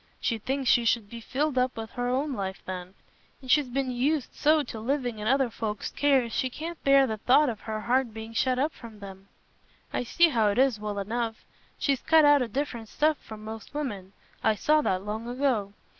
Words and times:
She 0.19 0.39
thinks 0.39 0.67
she 0.67 0.83
should 0.83 1.11
be 1.11 1.21
filled 1.21 1.59
up 1.59 1.77
with 1.77 1.91
her 1.91 2.07
own 2.09 2.33
life 2.33 2.63
then, 2.65 2.95
and 3.39 3.51
she's 3.51 3.67
been 3.69 3.91
used 3.91 4.33
so 4.33 4.63
to 4.63 4.79
living 4.79 5.19
in 5.19 5.27
other 5.27 5.51
folks's 5.51 5.91
cares, 5.91 6.33
she 6.33 6.49
can't 6.49 6.83
bear 6.83 7.05
the 7.05 7.17
thought 7.17 7.49
of 7.49 7.59
her 7.59 7.81
heart 7.81 8.11
being 8.11 8.33
shut 8.33 8.57
up 8.57 8.73
from 8.73 9.03
'em. 9.03 9.27
I 9.93 10.01
see 10.03 10.29
how 10.29 10.47
it 10.47 10.57
is, 10.57 10.79
well 10.79 10.97
enough. 10.97 11.45
She's 11.77 12.01
cut 12.01 12.25
out 12.25 12.41
o' 12.41 12.47
different 12.47 12.89
stuff 12.89 13.17
from 13.19 13.43
most 13.43 13.75
women: 13.75 14.13
I 14.43 14.55
saw 14.55 14.81
that 14.81 15.05
long 15.05 15.27
ago. 15.29 15.71